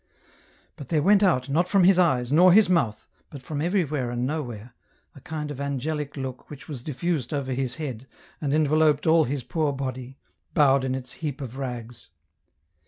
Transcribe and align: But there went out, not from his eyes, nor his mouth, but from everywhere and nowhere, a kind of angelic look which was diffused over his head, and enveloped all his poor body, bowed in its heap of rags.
But 0.77 0.89
there 0.89 1.03
went 1.03 1.21
out, 1.21 1.47
not 1.47 1.67
from 1.67 1.83
his 1.83 1.99
eyes, 1.99 2.31
nor 2.31 2.51
his 2.51 2.67
mouth, 2.67 3.07
but 3.29 3.43
from 3.43 3.61
everywhere 3.61 4.09
and 4.09 4.25
nowhere, 4.25 4.73
a 5.13 5.21
kind 5.21 5.51
of 5.51 5.61
angelic 5.61 6.17
look 6.17 6.49
which 6.49 6.67
was 6.67 6.81
diffused 6.81 7.35
over 7.35 7.53
his 7.53 7.75
head, 7.75 8.07
and 8.41 8.51
enveloped 8.51 9.05
all 9.05 9.25
his 9.25 9.43
poor 9.43 9.71
body, 9.71 10.17
bowed 10.55 10.83
in 10.83 10.95
its 10.95 11.11
heap 11.13 11.39
of 11.39 11.55
rags. 11.55 12.09